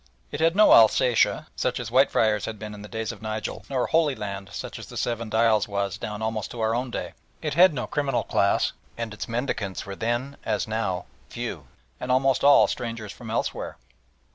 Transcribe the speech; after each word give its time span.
It 0.31 0.39
had 0.39 0.55
no 0.55 0.71
Alsatia, 0.73 1.45
such 1.55 1.79
as 1.79 1.89
Whitefriars 1.91 2.45
had 2.45 2.57
been 2.57 2.73
in 2.73 2.81
the 2.81 2.87
days 2.87 3.11
of 3.11 3.21
Nigel, 3.21 3.63
nor 3.69 3.85
"Holy 3.85 4.15
Land," 4.15 4.49
such 4.51 4.79
as 4.79 4.87
the 4.87 4.97
Seven 4.97 5.29
Dials 5.29 5.67
was 5.67 5.99
down 5.99 6.23
almost 6.23 6.49
to 6.49 6.59
our 6.59 6.73
own 6.73 6.89
day. 6.89 7.13
It 7.43 7.53
had 7.53 7.71
no 7.71 7.85
criminal 7.85 8.23
class, 8.23 8.73
and 8.97 9.13
its 9.13 9.27
mendicants 9.27 9.85
were 9.85 9.95
then 9.95 10.37
as 10.43 10.67
now 10.67 11.05
few, 11.29 11.67
and 11.99 12.11
almost 12.11 12.43
all 12.43 12.65
strangers 12.65 13.11
from 13.11 13.29
elsewhere. 13.29 13.77